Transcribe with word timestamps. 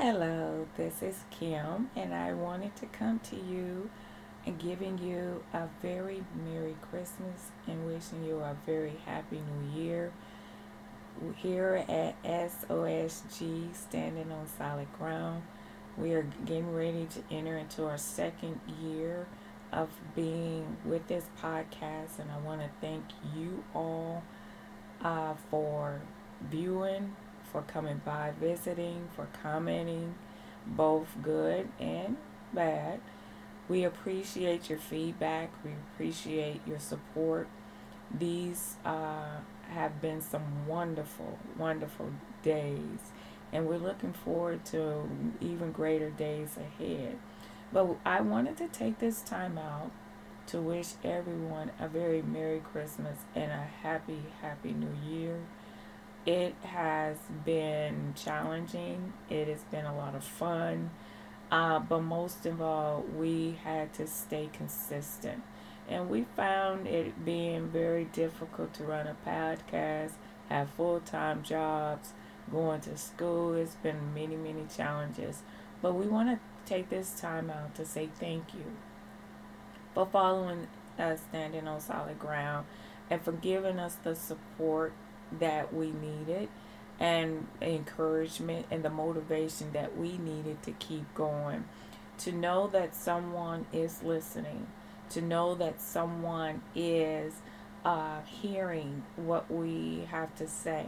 Hello, 0.00 0.64
this 0.76 1.02
is 1.02 1.16
Kim, 1.28 1.90
and 1.96 2.14
I 2.14 2.32
wanted 2.32 2.76
to 2.76 2.86
come 2.86 3.18
to 3.30 3.34
you 3.34 3.90
and 4.46 4.56
giving 4.56 4.96
you 4.98 5.42
a 5.52 5.66
very 5.82 6.22
Merry 6.44 6.76
Christmas 6.88 7.50
and 7.66 7.84
wishing 7.84 8.24
you 8.24 8.36
a 8.36 8.56
very 8.64 8.92
Happy 9.04 9.40
New 9.40 9.82
Year. 9.82 10.12
Here 11.34 11.84
at 11.88 12.22
SOSG, 12.22 13.74
Standing 13.74 14.30
on 14.30 14.46
Solid 14.56 14.86
Ground, 14.96 15.42
we 15.96 16.12
are 16.12 16.30
getting 16.44 16.72
ready 16.72 17.08
to 17.14 17.34
enter 17.34 17.58
into 17.58 17.84
our 17.84 17.98
second 17.98 18.60
year 18.80 19.26
of 19.72 19.88
being 20.14 20.76
with 20.84 21.08
this 21.08 21.24
podcast, 21.42 22.20
and 22.20 22.30
I 22.30 22.38
want 22.46 22.60
to 22.60 22.70
thank 22.80 23.02
you 23.34 23.64
all 23.74 24.22
uh, 25.02 25.34
for 25.50 26.00
viewing, 26.40 27.16
for 27.50 27.62
coming 27.62 28.00
by, 28.04 28.32
visiting, 28.40 29.08
for 29.14 29.28
commenting, 29.42 30.14
both 30.66 31.08
good 31.22 31.68
and 31.80 32.16
bad. 32.52 33.00
We 33.68 33.84
appreciate 33.84 34.70
your 34.70 34.78
feedback. 34.78 35.50
We 35.64 35.72
appreciate 35.92 36.60
your 36.66 36.78
support. 36.78 37.48
These 38.10 38.76
uh, 38.84 39.40
have 39.70 40.00
been 40.00 40.22
some 40.22 40.66
wonderful, 40.66 41.38
wonderful 41.58 42.10
days, 42.42 43.12
and 43.52 43.66
we're 43.66 43.76
looking 43.76 44.14
forward 44.14 44.64
to 44.66 45.08
even 45.40 45.72
greater 45.72 46.08
days 46.08 46.56
ahead. 46.56 47.18
But 47.72 47.96
I 48.06 48.22
wanted 48.22 48.56
to 48.58 48.68
take 48.68 48.98
this 48.98 49.20
time 49.20 49.58
out 49.58 49.90
to 50.46 50.58
wish 50.58 50.94
everyone 51.04 51.70
a 51.78 51.86
very 51.88 52.22
Merry 52.22 52.60
Christmas 52.60 53.18
and 53.34 53.52
a 53.52 53.68
happy, 53.82 54.22
happy 54.40 54.72
New 54.72 54.96
Year. 55.06 55.40
It 56.28 56.56
has 56.62 57.16
been 57.46 58.12
challenging, 58.14 59.14
it 59.30 59.48
has 59.48 59.62
been 59.62 59.86
a 59.86 59.96
lot 59.96 60.14
of 60.14 60.22
fun, 60.22 60.90
uh, 61.50 61.78
but 61.78 62.02
most 62.02 62.44
of 62.44 62.60
all, 62.60 63.02
we 63.16 63.58
had 63.64 63.94
to 63.94 64.06
stay 64.06 64.50
consistent. 64.52 65.42
And 65.88 66.10
we 66.10 66.26
found 66.36 66.86
it 66.86 67.24
being 67.24 67.68
very 67.68 68.04
difficult 68.04 68.74
to 68.74 68.84
run 68.84 69.06
a 69.06 69.16
podcast, 69.26 70.10
have 70.50 70.68
full 70.68 71.00
time 71.00 71.42
jobs, 71.42 72.12
going 72.52 72.82
to 72.82 72.98
school. 72.98 73.54
It's 73.54 73.76
been 73.76 74.12
many, 74.12 74.36
many 74.36 74.66
challenges. 74.76 75.40
But 75.80 75.94
we 75.94 76.06
want 76.06 76.28
to 76.28 76.40
take 76.66 76.90
this 76.90 77.18
time 77.18 77.48
out 77.48 77.74
to 77.76 77.86
say 77.86 78.10
thank 78.20 78.52
you 78.52 78.76
for 79.94 80.04
following 80.04 80.66
us 80.98 81.20
standing 81.30 81.66
on 81.66 81.80
solid 81.80 82.18
ground 82.18 82.66
and 83.08 83.22
for 83.22 83.32
giving 83.32 83.78
us 83.78 83.94
the 83.94 84.14
support 84.14 84.92
that 85.32 85.72
we 85.72 85.92
needed 85.92 86.48
and 87.00 87.46
encouragement 87.62 88.66
and 88.70 88.82
the 88.82 88.90
motivation 88.90 89.72
that 89.72 89.96
we 89.96 90.18
needed 90.18 90.62
to 90.62 90.72
keep 90.72 91.12
going. 91.14 91.64
To 92.18 92.32
know 92.32 92.66
that 92.68 92.96
someone 92.96 93.66
is 93.72 94.02
listening, 94.02 94.66
to 95.10 95.22
know 95.22 95.54
that 95.54 95.80
someone 95.80 96.62
is 96.74 97.34
uh, 97.84 98.22
hearing 98.22 99.04
what 99.14 99.50
we 99.50 100.08
have 100.10 100.34
to 100.36 100.48
say. 100.48 100.86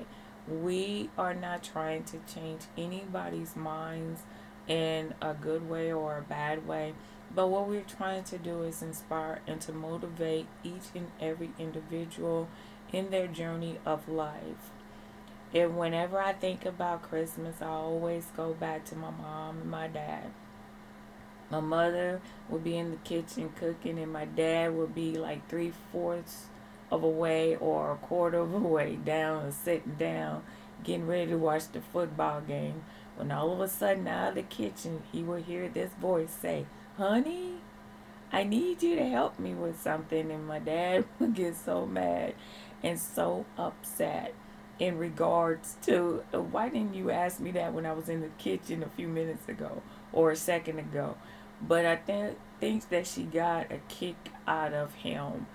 We 0.48 1.10
are 1.16 1.34
not 1.34 1.62
trying 1.62 2.04
to 2.04 2.18
change 2.32 2.62
anybody's 2.76 3.54
minds 3.54 4.22
in 4.66 5.14
a 5.22 5.34
good 5.34 5.68
way 5.68 5.92
or 5.92 6.18
a 6.18 6.22
bad 6.22 6.66
way. 6.66 6.94
But 7.32 7.46
what 7.46 7.68
we're 7.68 7.82
trying 7.82 8.24
to 8.24 8.38
do 8.38 8.62
is 8.64 8.82
inspire 8.82 9.40
and 9.46 9.60
to 9.62 9.72
motivate 9.72 10.46
each 10.64 10.90
and 10.96 11.12
every 11.20 11.50
individual 11.58 12.48
in 12.92 13.10
their 13.10 13.26
journey 13.26 13.78
of 13.84 14.08
life. 14.08 14.70
And 15.52 15.76
whenever 15.76 16.20
I 16.20 16.32
think 16.32 16.64
about 16.64 17.02
Christmas, 17.02 17.60
I 17.60 17.66
always 17.66 18.26
go 18.36 18.54
back 18.54 18.84
to 18.86 18.96
my 18.96 19.10
mom 19.10 19.58
and 19.62 19.70
my 19.70 19.88
dad. 19.88 20.30
My 21.50 21.60
mother 21.60 22.20
would 22.48 22.62
be 22.62 22.76
in 22.76 22.92
the 22.92 22.96
kitchen 22.98 23.52
cooking, 23.58 23.98
and 23.98 24.12
my 24.12 24.24
dad 24.24 24.74
would 24.74 24.94
be 24.94 25.16
like 25.16 25.48
three 25.48 25.72
fourths 25.90 26.46
of 26.92 27.02
a 27.02 27.08
way 27.08 27.56
or 27.56 27.92
a 27.92 27.96
quarter 27.96 28.38
of 28.38 28.54
a 28.54 28.58
way 28.58 28.96
down 29.04 29.44
and 29.44 29.54
sitting 29.54 29.96
down, 29.98 30.44
getting 30.84 31.08
ready 31.08 31.30
to 31.32 31.36
watch 31.38 31.72
the 31.72 31.80
football 31.80 32.40
game 32.40 32.84
when 33.16 33.30
all 33.32 33.52
of 33.52 33.60
a 33.60 33.68
sudden 33.68 34.06
out 34.06 34.30
of 34.30 34.34
the 34.36 34.42
kitchen 34.42 35.02
he 35.12 35.22
would 35.22 35.44
hear 35.44 35.68
this 35.68 35.92
voice 36.00 36.30
say, 36.30 36.66
Honey, 36.96 37.54
I 38.32 38.44
need 38.44 38.82
you 38.82 38.96
to 38.96 39.04
help 39.04 39.38
me 39.38 39.54
with 39.54 39.80
something. 39.80 40.30
And 40.30 40.46
my 40.46 40.58
dad 40.58 41.04
would 41.18 41.34
get 41.34 41.56
so 41.56 41.84
mad 41.84 42.34
and 42.82 42.98
so 42.98 43.44
upset 43.58 44.34
in 44.78 44.96
regards 44.98 45.76
to 45.82 46.24
uh, 46.32 46.40
why 46.40 46.68
didn't 46.68 46.94
you 46.94 47.10
ask 47.10 47.40
me 47.40 47.50
that 47.52 47.72
when 47.74 47.84
I 47.86 47.92
was 47.92 48.08
in 48.08 48.20
the 48.20 48.30
kitchen 48.38 48.82
a 48.82 48.88
few 48.88 49.08
minutes 49.08 49.48
ago 49.48 49.82
or 50.12 50.30
a 50.30 50.36
second 50.36 50.78
ago? 50.78 51.16
But 51.60 51.84
I 51.84 51.96
th- 51.96 52.36
think 52.58 52.88
that 52.88 53.06
she 53.06 53.24
got 53.24 53.70
a 53.70 53.80
kick 53.88 54.16
out 54.46 54.72
of 54.72 54.94
him 54.94 55.46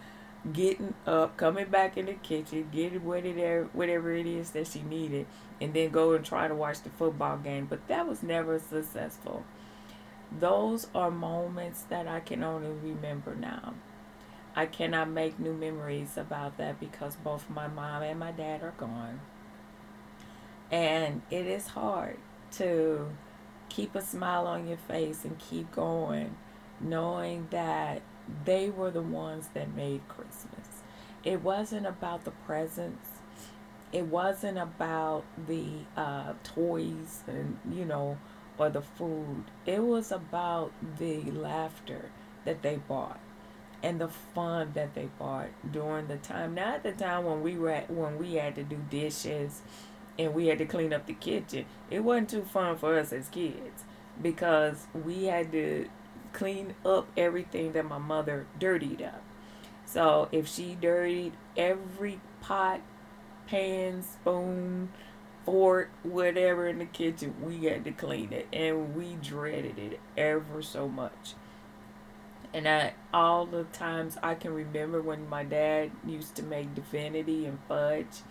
getting 0.53 0.93
up, 1.07 1.37
coming 1.37 1.65
back 1.65 1.97
in 1.97 2.05
the 2.05 2.13
kitchen, 2.13 2.69
getting 2.71 3.03
whatever 3.03 3.69
whatever 3.73 4.11
it 4.11 4.27
is 4.27 4.51
that 4.51 4.67
she 4.67 4.81
needed, 4.81 5.25
and 5.59 5.73
then 5.73 5.89
go 5.89 6.13
and 6.13 6.23
try 6.23 6.47
to 6.47 6.55
watch 6.55 6.81
the 6.81 6.89
football 6.89 7.37
game. 7.37 7.65
But 7.65 7.87
that 7.87 8.07
was 8.07 8.21
never 8.21 8.59
successful. 8.59 9.43
Those 10.39 10.87
are 10.93 11.11
moments 11.11 11.81
that 11.83 12.07
I 12.07 12.19
can 12.19 12.43
only 12.43 12.69
remember 12.69 13.35
now. 13.35 13.73
I 14.57 14.65
cannot 14.65 15.09
make 15.09 15.37
new 15.37 15.53
memories 15.53 16.15
about 16.15 16.57
that 16.57 16.79
because 16.79 17.17
both 17.17 17.49
my 17.49 17.67
mom 17.67 18.03
and 18.03 18.17
my 18.17 18.31
dad 18.31 18.63
are 18.63 18.73
gone. 18.77 19.19
And 20.71 21.21
it 21.29 21.45
is 21.45 21.67
hard 21.67 22.17
to 22.53 23.09
keep 23.67 23.95
a 23.95 24.01
smile 24.01 24.47
on 24.47 24.65
your 24.65 24.77
face 24.77 25.25
and 25.25 25.37
keep 25.37 25.73
going, 25.73 26.37
knowing 26.79 27.47
that 27.51 28.01
they 28.45 28.69
were 28.69 28.91
the 28.91 29.01
ones 29.01 29.49
that 29.53 29.75
made 29.75 30.07
Christmas. 30.07 30.83
It 31.25 31.41
wasn't 31.41 31.85
about 31.85 32.23
the 32.23 32.31
presents. 32.31 33.09
It 33.91 34.05
wasn't 34.05 34.57
about 34.57 35.25
the 35.47 35.65
uh, 35.97 36.33
toys 36.43 37.23
and, 37.27 37.59
you 37.69 37.83
know, 37.83 38.17
or 38.57 38.69
the 38.69 38.81
food. 38.81 39.43
It 39.65 39.83
was 39.83 40.13
about 40.13 40.71
the 40.97 41.23
laughter 41.31 42.09
that 42.45 42.61
they 42.61 42.77
bought 42.77 43.19
and 43.85 44.01
the 44.01 44.07
fun 44.07 44.71
that 44.73 44.95
they 44.95 45.07
bought 45.19 45.49
during 45.71 46.07
the 46.07 46.17
time. 46.17 46.55
Not 46.55 46.81
the 46.81 46.91
time 46.91 47.23
when 47.23 47.43
we 47.43 47.55
were 47.55 47.69
at, 47.69 47.91
when 47.91 48.17
we 48.17 48.33
had 48.33 48.55
to 48.55 48.63
do 48.63 48.77
dishes 48.89 49.61
and 50.17 50.33
we 50.33 50.47
had 50.47 50.57
to 50.57 50.65
clean 50.65 50.91
up 50.91 51.05
the 51.05 51.13
kitchen. 51.13 51.65
It 51.91 51.99
wasn't 51.99 52.31
too 52.31 52.41
fun 52.41 52.77
for 52.77 52.97
us 52.97 53.13
as 53.13 53.29
kids 53.29 53.83
because 54.19 54.87
we 54.95 55.25
had 55.25 55.51
to 55.51 55.87
clean 56.33 56.73
up 56.83 57.07
everything 57.15 57.73
that 57.73 57.85
my 57.85 57.99
mother 57.99 58.47
dirtied 58.57 59.03
up. 59.03 59.21
So 59.85 60.29
if 60.31 60.47
she 60.47 60.75
dirtied 60.81 61.33
every 61.55 62.19
pot, 62.41 62.81
pan, 63.45 64.01
spoon, 64.01 64.89
fork, 65.45 65.91
whatever 66.01 66.67
in 66.67 66.79
the 66.79 66.85
kitchen, 66.85 67.35
we 67.39 67.65
had 67.65 67.83
to 67.83 67.91
clean 67.91 68.33
it. 68.33 68.47
And 68.51 68.95
we 68.95 69.15
dreaded 69.21 69.77
it 69.77 69.99
ever 70.17 70.63
so 70.63 70.87
much. 70.87 71.35
And 72.55 72.69
I, 72.69 72.93
all 73.13 73.45
the 73.45 73.65
times 73.65 74.17
I 74.23 74.33
can 74.33 74.53
remember 74.53 75.01
when 75.01 75.27
my 75.27 75.43
dad 75.43 75.91
used 76.07 76.35
to 76.35 76.43
make 76.43 76.73
divinity 76.73 77.45
and 77.45 77.59
fudge. 77.67 78.21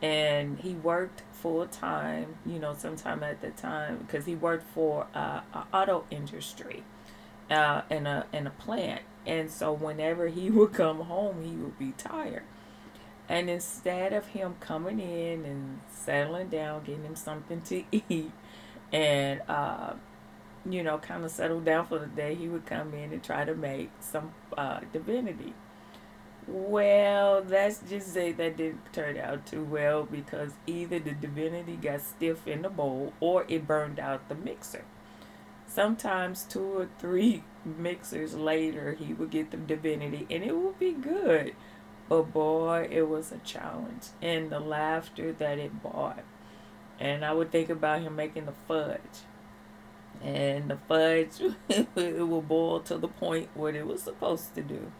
And 0.00 0.60
he 0.60 0.74
worked 0.74 1.24
full 1.32 1.66
time, 1.66 2.36
you 2.46 2.60
know, 2.60 2.74
sometime 2.74 3.24
at 3.24 3.40
the 3.40 3.50
time, 3.50 3.98
because 4.06 4.24
he 4.24 4.36
worked 4.36 4.66
for 4.72 5.08
uh, 5.14 5.40
auto 5.74 6.04
industry 6.12 6.84
uh, 7.50 7.82
in 7.90 8.06
a 8.06 8.26
in 8.32 8.46
a 8.46 8.50
plant, 8.50 9.02
and 9.26 9.50
so 9.50 9.72
whenever 9.72 10.28
he 10.28 10.48
would 10.50 10.72
come 10.72 11.00
home, 11.00 11.42
he 11.42 11.56
would 11.56 11.78
be 11.78 11.92
tired. 11.98 12.44
And 13.28 13.50
instead 13.50 14.12
of 14.12 14.28
him 14.28 14.56
coming 14.60 15.00
in 15.00 15.44
and 15.44 15.80
settling 15.90 16.48
down, 16.48 16.84
getting 16.84 17.04
him 17.04 17.16
something 17.16 17.60
to 17.62 17.82
eat, 18.08 18.32
and 18.92 19.42
uh, 19.48 19.94
you 20.68 20.82
know, 20.82 20.98
kind 20.98 21.24
of 21.24 21.30
settle 21.30 21.60
down 21.60 21.86
for 21.86 21.98
the 21.98 22.06
day, 22.06 22.34
he 22.34 22.48
would 22.48 22.66
come 22.66 22.92
in 22.94 23.12
and 23.12 23.22
try 23.22 23.44
to 23.44 23.54
make 23.54 23.90
some 24.00 24.32
uh, 24.56 24.80
divinity. 24.92 25.54
Well, 26.46 27.44
let's 27.46 27.80
just 27.88 28.12
say 28.12 28.32
that 28.32 28.56
didn't 28.56 28.92
turn 28.92 29.16
out 29.18 29.46
too 29.46 29.62
well 29.62 30.04
because 30.04 30.52
either 30.66 30.98
the 30.98 31.12
divinity 31.12 31.76
got 31.76 32.00
stiff 32.00 32.46
in 32.46 32.62
the 32.62 32.68
bowl 32.68 33.12
or 33.20 33.44
it 33.48 33.66
burned 33.66 34.00
out 34.00 34.28
the 34.28 34.34
mixer. 34.34 34.84
Sometimes 35.66 36.42
two 36.42 36.64
or 36.64 36.88
three 36.98 37.44
mixers 37.64 38.34
later, 38.34 38.94
he 38.94 39.14
would 39.14 39.30
get 39.30 39.50
the 39.50 39.56
divinity 39.56 40.26
and 40.30 40.42
it 40.42 40.56
would 40.56 40.78
be 40.78 40.92
good. 40.92 41.54
But 42.08 42.32
boy, 42.32 42.88
it 42.90 43.08
was 43.08 43.30
a 43.30 43.38
challenge. 43.38 44.08
And 44.20 44.50
the 44.50 44.58
laughter 44.58 45.32
that 45.32 45.58
it 45.58 45.80
brought. 45.80 46.24
And 46.98 47.24
I 47.24 47.32
would 47.32 47.52
think 47.52 47.70
about 47.70 48.02
him 48.02 48.16
making 48.16 48.46
the 48.46 48.54
fudge. 48.66 48.98
And 50.22 50.70
the 50.70 50.78
fudge, 50.88 51.40
it 51.68 52.28
will 52.28 52.42
boil 52.42 52.80
to 52.80 52.98
the 52.98 53.08
point 53.08 53.48
what 53.54 53.74
it 53.74 53.86
was 53.86 54.02
supposed 54.02 54.54
to 54.54 54.62
do. 54.62 54.92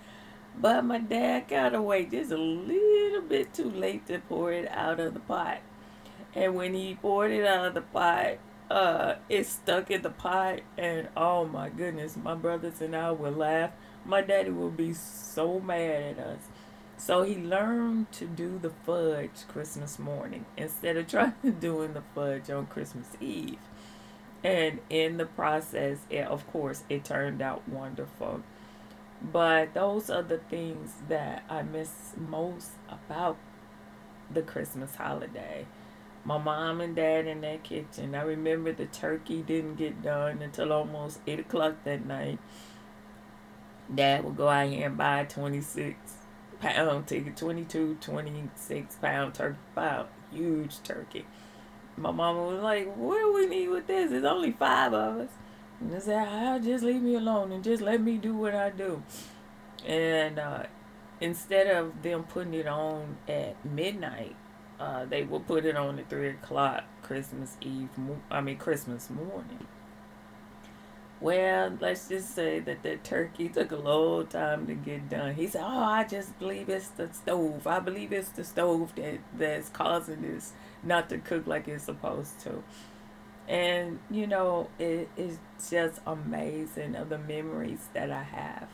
But 0.57 0.85
my 0.85 0.99
dad 0.99 1.49
got 1.49 1.75
away 1.75 2.07
just 2.07 2.33
a 2.33 2.37
little 2.37 3.23
bit 3.23 3.55
too 3.55 3.71
late 3.71 4.07
to 4.07 4.19
pour 4.19 4.53
it 4.53 4.69
out 4.71 5.01
of 5.01 5.15
the 5.15 5.21
pot. 5.21 5.59
And 6.35 6.55
when 6.55 6.75
he 6.75 6.95
poured 6.95 7.33
it 7.33 7.47
out 7.47 7.67
of 7.67 7.75
the 7.75 7.83
pot, 7.83 8.39
uh, 8.71 9.17
it's 9.29 9.49
stuck 9.49 9.91
in 9.91 10.03
the 10.03 10.11
pot, 10.11 10.61
and 10.79 11.09
oh 11.17 11.45
my 11.45 11.69
goodness, 11.69 12.17
my 12.17 12.35
brothers 12.35 12.81
and 12.81 12.95
I 12.95 13.11
would 13.11 13.37
laugh. 13.37 13.73
My 14.05 14.23
daddy 14.23 14.51
would 14.51 14.77
be 14.77 14.93
so 14.95 15.59
mad 15.59 16.19
at 16.19 16.19
us. 16.19 16.41
So 16.97 17.23
he 17.23 17.37
learned 17.37 18.13
to 18.13 18.27
do 18.27 18.59
the 18.59 18.71
fudge 18.71 19.47
Christmas 19.49 19.99
morning 19.99 20.47
instead 20.57 20.97
of 20.97 21.07
trying 21.09 21.35
to 21.43 21.51
doing 21.51 21.95
the 21.95 22.03
fudge 22.15 22.51
on 22.51 22.67
Christmas 22.67 23.09
Eve. 23.21 23.59
And 24.43 24.81
in 24.89 25.19
the 25.19 25.27
process, 25.27 25.99
it, 26.09 26.27
of 26.27 26.47
course, 26.51 26.85
it 26.89 27.05
turned 27.05 27.43
out 27.43 27.69
wonderful. 27.69 28.43
But 29.21 29.75
those 29.75 30.09
are 30.09 30.23
the 30.23 30.39
things 30.39 30.95
that 31.09 31.45
I 31.49 31.63
miss 31.63 32.15
most 32.17 32.71
about 32.89 33.37
the 34.33 34.43
Christmas 34.43 34.97
holiday. 34.97 35.67
My 36.25 36.39
mom 36.39 36.81
and 36.81 36.95
dad 36.97 37.27
in 37.27 37.41
that 37.43 37.63
kitchen. 37.63 38.15
I 38.15 38.23
remember 38.23 38.73
the 38.73 38.87
turkey 38.87 39.43
didn't 39.43 39.77
get 39.77 40.03
done 40.03 40.43
until 40.43 40.73
almost 40.73 41.21
8 41.27 41.41
o'clock 41.41 41.77
that 41.85 42.05
night. 42.07 42.39
Dad 43.95 44.25
would 44.25 44.37
go 44.37 44.49
out 44.49 44.69
here 44.69 44.87
and 44.87 44.97
buy 44.97 45.25
26 45.25 45.97
pound 46.61 47.07
ticket, 47.07 47.37
22, 47.37 47.99
26 48.01 48.95
pound 48.97 49.35
turkey, 49.35 49.59
pound, 49.75 50.09
huge 50.31 50.83
turkey. 50.83 51.27
My 51.97 52.11
mama 52.11 52.43
was 52.43 52.63
like, 52.63 52.95
what 52.97 53.19
do 53.19 53.35
we 53.35 53.47
need 53.47 53.69
with 53.69 53.87
this? 53.87 54.11
There's 54.11 54.25
only 54.25 54.53
five 54.53 54.95
of 54.95 55.19
us. 55.21 55.29
And 55.81 55.95
I 55.95 55.99
said, 55.99 56.29
I'll 56.29 56.61
just 56.61 56.85
leave 56.85 57.03
me 57.03 57.15
alone 57.15 57.53
and 57.53 57.65
just 57.65 57.83
let 57.83 58.01
me 58.01 58.17
do 58.17 58.35
what 58.35 58.55
I 58.55 58.71
do. 58.71 59.03
And 59.87 60.39
uh, 60.39 60.65
instead 61.21 61.67
of 61.67 62.03
them 62.03 62.25
putting 62.25 62.55
it 62.55 62.67
on 62.67 63.17
at 63.29 63.63
midnight, 63.65 64.37
uh, 64.79 65.05
they 65.05 65.25
will 65.25 65.41
put 65.41 65.65
it 65.65 65.77
on 65.77 65.99
at 65.99 66.09
3 66.09 66.29
o'clock 66.31 66.85
Christmas 67.03 67.57
Eve, 67.61 67.89
I 68.31 68.41
mean 68.41 68.57
Christmas 68.57 69.11
morning. 69.11 69.67
Well, 71.21 71.77
let's 71.81 72.09
just 72.09 72.35
say 72.35 72.61
that 72.61 72.83
the 72.83 72.97
turkey 72.97 73.51
took 73.51 73.73
a 73.73 73.77
long 73.77 74.27
time 74.29 74.67
to 74.67 74.75
get 74.75 75.11
done. 75.11 75.35
He 75.35 75.47
said, 75.49 75.63
"Oh, 75.63 75.85
I 75.85 76.05
just 76.05 76.39
believe 76.39 76.71
it's 76.71 76.89
the 76.89 77.13
stove. 77.13 77.67
I 77.67 77.79
believe 77.79 78.11
it's 78.13 78.31
the 78.31 78.43
stove 78.45 78.95
that 78.97 79.19
that's 79.37 79.69
causing 79.69 80.23
this 80.23 80.55
not 80.83 81.11
to 81.11 81.19
cook 81.19 81.47
like 81.47 81.69
it's 81.69 81.85
supposed 81.85 82.41
to." 82.41 82.63
And 83.49 83.99
you 84.11 84.27
know, 84.27 84.69
it 84.79 85.11
is 85.17 85.39
just 85.71 86.01
amazing 86.07 86.97
of 86.97 87.11
the 87.11 87.19
memories 87.19 87.89
that 87.93 88.11
I 88.11 88.23
have. 88.23 88.69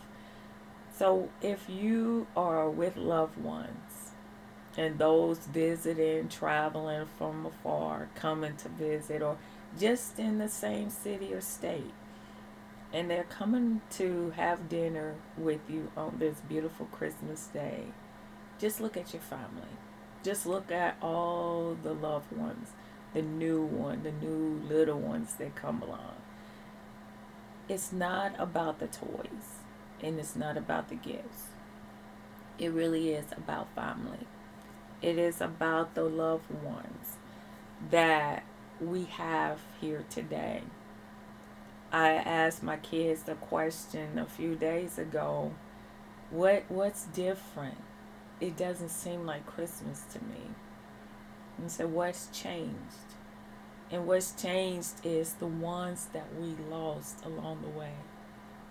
So, 0.97 1.31
if 1.43 1.69
you 1.69 2.29
are 2.37 2.71
with 2.71 2.97
loved 2.97 3.39
ones 3.39 4.13
and 4.77 4.99
those 4.99 5.39
visiting, 5.47 6.29
traveling 6.29 7.07
from 7.19 7.47
afar, 7.47 8.09
coming 8.15 8.57
to 8.59 8.69
visit, 8.69 9.23
or 9.23 9.37
just 9.79 10.19
in 10.19 10.39
the 10.39 10.49
same 10.49 10.91
city 10.91 11.35
or 11.35 11.41
state 11.41 11.93
and 12.97 13.11
they're 13.11 13.25
coming 13.25 13.83
to 13.91 14.31
have 14.37 14.71
dinner 14.71 15.17
with 15.37 15.61
you 15.69 15.93
on 15.99 16.17
this 16.19 16.41
beautiful 16.49 16.87
Christmas 16.87 17.49
day, 17.49 17.89
just 18.59 18.81
look 18.81 18.97
at 18.97 19.13
your 19.13 19.21
family. 19.21 19.69
Just 20.23 20.47
look 20.47 20.73
at 20.73 20.97
all 21.03 21.77
the 21.83 21.93
loved 21.93 22.33
ones, 22.33 22.71
the 23.13 23.21
new 23.21 23.61
one, 23.61 24.03
the 24.03 24.13
new 24.13 24.67
little 24.67 24.99
ones 24.99 25.35
that 25.35 25.55
come 25.55 25.83
along. 25.83 26.15
It's 27.69 27.93
not 27.93 28.33
about 28.39 28.79
the 28.79 28.87
toys 28.87 29.61
and 30.03 30.19
it's 30.19 30.35
not 30.35 30.57
about 30.57 30.89
the 30.89 30.95
gifts. 30.95 31.49
It 32.59 32.73
really 32.73 33.11
is 33.11 33.27
about 33.37 33.75
family. 33.75 34.27
It 35.03 35.19
is 35.19 35.43
about 35.43 35.95
the 35.95 36.05
loved 36.05 36.51
ones 36.65 37.19
that 37.91 38.43
we 38.81 39.05
have 39.05 39.61
here 39.83 40.07
today 40.09 40.63
I 41.97 42.17
asked 42.17 42.63
my 42.63 42.77
kids 42.77 43.23
the 43.23 43.37
question 43.37 44.19
a 44.19 44.27
few 44.27 44.55
days 44.55 44.99
ago, 44.99 45.55
what 46.29 46.65
what's 46.69 47.07
different? 47.07 47.79
It 48.39 48.55
doesn't 48.55 48.91
seem 48.91 49.25
like 49.25 49.47
Christmas 49.47 50.03
to 50.13 50.19
me. 50.19 50.51
And 51.57 51.73
said, 51.73 51.91
what's 51.91 52.29
changed? 52.39 53.15
And 53.91 54.07
what's 54.07 54.33
changed 54.33 55.07
is 55.07 55.33
the 55.35 55.47
ones 55.47 56.09
that 56.13 56.27
we 56.39 56.55
lost 56.69 57.25
along 57.25 57.63
the 57.63 57.71
way, 57.71 57.95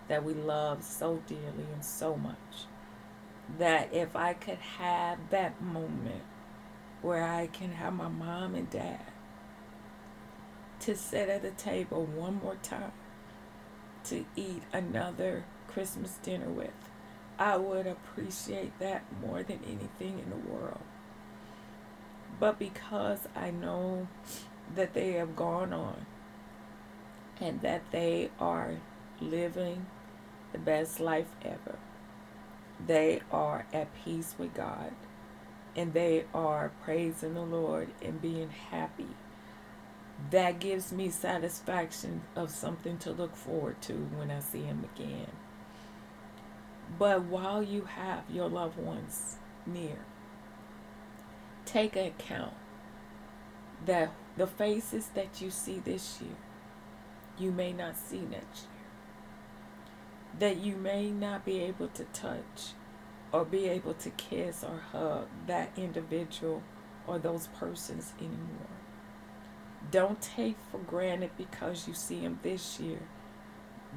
that 0.08 0.24
we 0.24 0.36
loved 0.36 0.84
so 0.84 1.24
dearly 1.26 1.66
and 1.74 1.84
so 1.84 2.16
much. 2.16 2.68
That 3.58 3.92
if 3.92 4.16
I 4.16 4.36
could 4.36 4.60
have 4.60 5.18
that 5.32 5.60
moment 5.64 6.22
where 7.02 7.24
I 7.24 7.48
can 7.48 7.72
have 7.72 7.94
my 7.94 8.08
mom 8.08 8.54
and 8.54 8.70
dad 8.70 9.02
to 10.82 10.96
sit 10.96 11.28
at 11.28 11.42
the 11.42 11.50
table 11.50 12.06
one 12.06 12.40
more 12.44 12.58
time 12.62 12.92
to 14.06 14.26
eat 14.36 14.64
another 14.74 15.46
Christmas 15.68 16.18
dinner 16.24 16.50
with. 16.50 16.72
I 17.38 17.58
would 17.58 17.86
appreciate 17.88 18.78
that 18.80 19.04
more 19.22 19.44
than 19.44 19.60
anything 19.66 20.20
in 20.20 20.30
the 20.30 20.52
world. 20.52 20.82
But 22.40 22.60
because 22.60 23.28
I 23.36 23.52
know 23.52 24.08
that 24.74 24.94
they 24.94 25.14
have 25.14 25.36
gone 25.36 25.74
on 25.74 26.06
and 27.40 27.62
that 27.62 27.92
they 27.92 28.30
are 28.40 28.76
living 29.20 29.86
the 30.52 30.60
best 30.60 31.00
life 31.00 31.28
ever, 31.44 31.78
they 32.86 33.22
are 33.32 33.66
at 33.74 33.88
peace 34.04 34.36
with 34.38 34.54
God 34.54 34.92
and 35.76 35.94
they 35.94 36.26
are 36.34 36.72
praising 36.84 37.34
the 37.34 37.42
Lord 37.42 37.90
and 38.02 38.22
being 38.22 38.50
happy 38.50 39.08
that 40.32 40.60
gives 40.60 40.92
me 40.92 41.10
satisfaction 41.10 42.22
of 42.36 42.50
something 42.50 42.98
to 43.00 43.12
look 43.12 43.36
forward 43.36 43.82
to 43.84 43.94
when 43.94 44.32
I 44.32 44.40
see 44.40 44.64
him 44.64 44.88
again. 44.96 45.32
But 46.98 47.24
while 47.24 47.62
you 47.64 47.82
have 47.84 48.24
your 48.30 48.48
loved 48.50 48.78
ones 48.78 49.38
near, 49.66 50.00
take 51.66 51.96
account 51.96 52.54
that 53.86 54.12
the 54.38 54.48
faces 54.48 55.10
that 55.16 55.42
you 55.42 55.52
see 55.52 55.80
this 55.80 56.22
year, 56.22 56.38
you 57.38 57.52
may 57.52 57.74
not 57.74 57.98
see 57.98 58.20
next 58.20 58.64
year. 58.64 58.72
That 60.40 60.58
you 60.58 60.76
may 60.76 61.10
not 61.10 61.46
be 61.46 61.60
able 61.62 61.88
to 61.90 62.04
touch 62.06 62.74
or 63.32 63.46
be 63.46 63.68
able 63.68 63.94
to 63.96 64.10
kiss 64.12 64.64
or 64.64 64.80
hug 64.92 65.28
that 65.48 65.72
individual 65.78 66.64
or 67.08 67.20
those 67.20 67.48
persons 67.48 68.14
anymore. 68.20 68.68
Don't 69.92 70.22
take 70.22 70.58
for 70.72 70.80
granted 70.80 71.32
because 71.38 71.88
you 71.88 71.94
see 71.94 72.22
them 72.22 72.40
this 72.44 72.80
year 72.80 73.00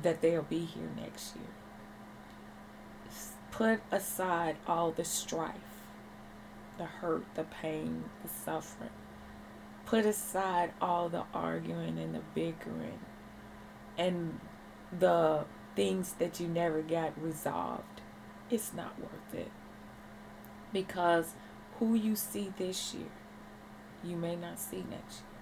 that 0.02 0.20
they'll 0.20 0.42
be 0.42 0.64
here 0.64 0.90
next 0.96 1.34
year. 1.36 1.44
Put 3.50 3.80
aside 3.90 4.56
all 4.66 4.92
the 4.92 5.04
strife, 5.04 5.54
the 6.76 6.84
hurt, 6.84 7.24
the 7.34 7.44
pain, 7.44 8.04
the 8.22 8.28
suffering. 8.28 8.90
Put 9.86 10.04
aside 10.04 10.72
all 10.80 11.08
the 11.08 11.24
arguing 11.32 11.98
and 11.98 12.14
the 12.14 12.22
bickering 12.34 13.00
and 13.96 14.38
the 14.96 15.44
things 15.74 16.12
that 16.18 16.38
you 16.38 16.46
never 16.46 16.82
got 16.82 17.20
resolved. 17.20 18.02
It's 18.50 18.72
not 18.74 19.00
worth 19.00 19.34
it. 19.34 19.50
Because 20.72 21.34
who 21.78 21.94
you 21.94 22.14
see 22.14 22.52
this 22.56 22.94
year, 22.94 23.08
you 24.04 24.16
may 24.16 24.36
not 24.36 24.58
see 24.58 24.84
next 24.88 25.20
year 25.20 25.37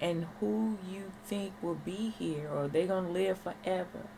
and 0.00 0.26
who 0.40 0.78
you 0.90 1.12
think 1.26 1.52
will 1.60 1.74
be 1.74 2.14
here 2.18 2.48
or 2.48 2.68
they're 2.68 2.86
going 2.86 3.06
to 3.06 3.12
live 3.12 3.38
forever 3.38 4.08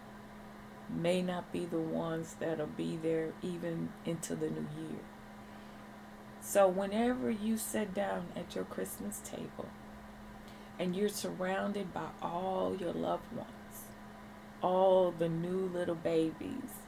may 0.88 1.22
not 1.22 1.52
be 1.52 1.64
the 1.64 1.78
ones 1.78 2.36
that'll 2.38 2.66
be 2.66 2.96
there 2.96 3.32
even 3.42 3.88
into 4.04 4.34
the 4.34 4.48
new 4.48 4.68
year. 4.76 5.00
So, 6.40 6.68
whenever 6.68 7.30
you 7.30 7.56
sit 7.56 7.94
down 7.94 8.26
at 8.36 8.54
your 8.54 8.64
Christmas 8.64 9.20
table 9.24 9.68
and 10.78 10.94
you're 10.94 11.08
surrounded 11.08 11.94
by 11.94 12.08
all 12.20 12.76
your 12.78 12.92
loved 12.92 13.32
ones, 13.32 13.48
all 14.60 15.12
the 15.12 15.28
new 15.28 15.70
little 15.72 15.94
babies, 15.94 16.80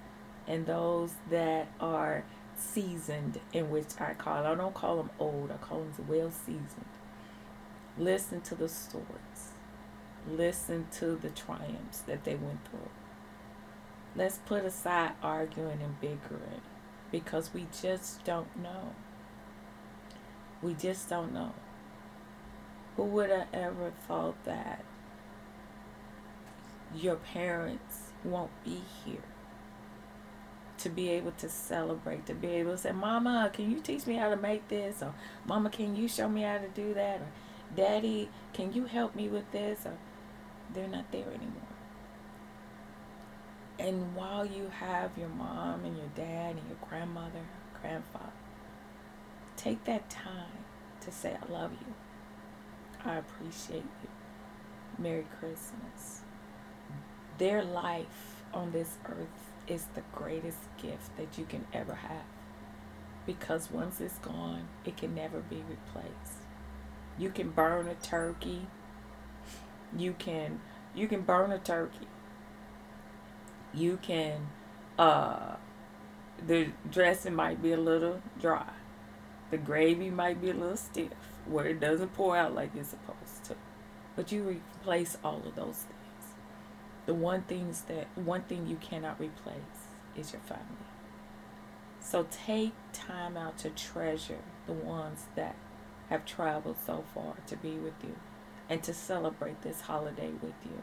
and 0.47 0.67
those 0.67 1.13
that 1.31 1.69
are 1.81 2.25
seasoned, 2.57 3.41
in 3.53 3.71
which 3.71 3.99
I 4.01 4.15
call, 4.15 4.45
I 4.45 4.55
don't 4.55 4.75
call 4.75 4.97
them 4.97 5.11
old, 5.19 5.51
I 5.51 5.57
call 5.57 5.79
them 5.79 6.07
well 6.09 6.31
seasoned 6.31 6.85
Listen 7.97 8.41
to 8.43 8.55
the 8.55 8.69
stories. 8.69 9.53
Listen 10.29 10.87
to 10.99 11.17
the 11.17 11.31
triumphs 11.31 12.01
that 12.01 12.25
they 12.25 12.35
went 12.35 12.69
through. 12.69 12.91
Let's 14.17 14.39
put 14.39 14.65
aside 14.65 15.13
arguing 15.23 15.81
and 15.83 16.01
bickering 16.01 16.63
because 17.11 17.53
we 17.55 17.67
just 17.81 18.25
don't 18.25 18.57
know. 18.57 18.95
We 20.63 20.75
just 20.75 21.09
don't 21.09 21.33
know. 21.33 21.53
Who 22.97 23.05
would 23.05 23.31
have 23.31 23.49
ever 23.53 23.93
thought 24.07 24.43
that 24.45 24.85
your 26.95 27.17
parents 27.17 28.13
won't 28.25 28.51
be 28.65 28.81
here 29.05 29.23
to 30.79 30.89
be 30.89 31.09
able 31.11 31.33
to 31.33 31.49
celebrate, 31.49 32.27
to 32.27 32.35
be 32.35 32.49
able 32.49 32.73
to 32.73 32.79
say, 32.79 32.93
Mama, 32.93 33.51
can 33.53 33.71
you 33.71 33.81
teach 33.81 34.07
me 34.07 34.15
how 34.15 34.31
to 34.31 34.37
make 34.37 34.69
this? 34.69 35.03
Or 35.03 35.15
Mama, 35.47 35.71
can 35.71 35.97
you 35.97 36.09
show 36.09 36.29
me 36.29 36.43
how 36.43 36.59
to 36.59 36.69
do 36.69 36.95
that? 36.95 37.21
Or 37.21 37.27
Daddy, 37.75 38.29
can 38.53 38.73
you 38.73 38.85
help 38.85 39.15
me 39.15 39.29
with 39.29 39.51
this? 39.53 39.87
Or 39.87 39.97
they're 40.73 40.89
not 40.89 41.11
there 41.13 41.27
anymore. 41.29 41.75
And 43.79 44.15
while 44.15 44.47
you 44.47 44.69
have 44.69 45.19
your 45.19 45.29
mom 45.29 45.85
and 45.85 45.97
your 45.97 46.11
dad 46.15 46.57
and 46.57 46.69
your 46.69 46.79
grandmother, 46.89 47.47
grandfather, 47.81 48.33
take 49.57 49.85
that 49.85 50.09
time 50.09 50.65
to 51.01 51.11
say, 51.11 51.37
I 51.37 51.53
love 51.53 51.73
you. 51.73 51.95
I 53.05 53.17
appreciate 53.17 53.85
you. 54.03 54.09
Merry 54.97 55.27
Christmas. 55.41 56.21
Their 57.39 57.65
life 57.65 58.43
on 58.53 58.71
this 58.71 58.97
earth 59.07 59.51
is 59.67 59.87
the 59.95 60.03
greatest 60.15 60.59
gift 60.81 61.17
that 61.17 61.37
you 61.37 61.45
can 61.45 61.67
ever 61.73 61.95
have. 61.95 62.27
Because 63.27 63.71
once 63.71 64.01
it's 64.01 64.19
gone, 64.19 64.69
it 64.85 64.97
can 64.97 65.15
never 65.15 65.41
be 65.41 65.57
replaced. 65.69 66.44
You 67.19 67.31
can 67.31 67.51
burn 67.51 67.89
a 67.89 67.95
turkey. 67.95 68.67
You 69.97 70.15
can 70.19 70.61
you 70.95 71.09
can 71.09 71.23
burn 71.23 71.53
a 71.53 71.59
turkey. 71.59 72.09
You 73.73 73.99
can 74.03 74.49
uh 74.99 75.57
the 76.45 76.69
dressing 76.91 77.35
might 77.35 77.63
be 77.63 77.73
a 77.73 77.77
little 77.77 78.21
dry. 78.41 78.71
The 79.51 79.59
gravy 79.59 80.11
might 80.11 80.41
be 80.41 80.51
a 80.51 80.55
little 80.55 80.77
stiff 80.77 81.13
where 81.47 81.67
it 81.67 81.81
doesn't 81.81 82.15
pour 82.15 82.37
out 82.37 82.55
like 82.55 82.75
it's 82.75 82.91
supposed 82.91 83.45
to. 83.45 83.57
But 84.17 84.33
you 84.33 84.43
replace 84.43 85.17
all 85.23 85.43
of 85.47 85.55
those 85.55 85.77
things. 85.77 86.35
The 87.07 87.15
one 87.15 87.43
things 87.43 87.83
that 87.83 88.07
one 88.17 88.43
thing 88.43 88.67
you 88.67 88.77
cannot 88.77 89.21
replace 89.21 89.57
is 90.17 90.33
your 90.33 90.41
family. 90.43 90.65
So 92.01 92.27
take 92.31 92.73
time 92.93 93.37
out 93.37 93.59
to 93.59 93.71
treasure 93.71 94.43
the 94.67 94.73
ones 94.73 95.27
that 95.37 95.57
have 96.11 96.25
traveled 96.25 96.77
so 96.85 97.05
far 97.15 97.35
to 97.47 97.57
be 97.57 97.73
with 97.73 97.95
you 98.03 98.17
and 98.69 98.83
to 98.83 98.95
celebrate 98.95 99.63
this 99.63 99.83
holiday 99.83 100.31
with 100.43 100.55
you. 100.65 100.83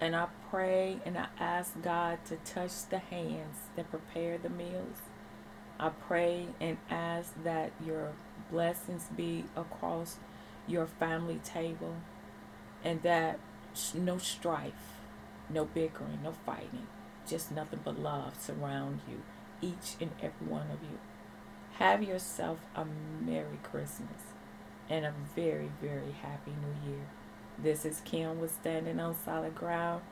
And 0.00 0.16
I 0.16 0.28
pray 0.50 0.98
and 1.04 1.18
I 1.18 1.26
ask 1.38 1.80
God 1.82 2.18
to 2.26 2.36
touch 2.36 2.88
the 2.88 2.98
hands 2.98 3.56
that 3.76 3.90
prepare 3.90 4.38
the 4.38 4.48
meals. 4.48 4.98
I 5.78 5.90
pray 5.90 6.46
and 6.60 6.78
ask 6.88 7.34
that 7.44 7.72
your 7.84 8.12
blessings 8.50 9.06
be 9.16 9.44
across 9.56 10.16
your 10.66 10.86
family 10.86 11.40
table 11.44 11.96
and 12.82 13.02
that 13.02 13.38
no 13.94 14.18
strife 14.18 15.00
no 15.52 15.64
bickering, 15.64 16.20
no 16.22 16.32
fighting, 16.46 16.86
just 17.26 17.50
nothing 17.50 17.80
but 17.84 17.98
love 17.98 18.34
surround 18.40 19.00
you, 19.08 19.22
each 19.60 19.96
and 20.00 20.10
every 20.22 20.46
one 20.46 20.70
of 20.70 20.82
you. 20.82 20.98
Have 21.80 22.02
yourself 22.02 22.58
a 22.76 22.84
Merry 23.24 23.58
Christmas 23.62 24.20
and 24.90 25.06
a 25.06 25.14
very, 25.34 25.70
very 25.80 26.12
Happy 26.20 26.50
New 26.50 26.92
Year. 26.92 27.06
This 27.58 27.86
is 27.86 28.02
Kim 28.04 28.38
with 28.38 28.52
Standing 28.52 29.00
on 29.00 29.14
Solid 29.14 29.54
Ground. 29.54 30.02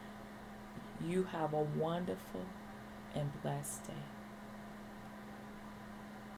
You 1.07 1.25
have 1.25 1.53
a 1.53 1.61
wonderful 1.61 2.47
and 3.15 3.31
blessed 3.43 3.89
day. 3.89 4.18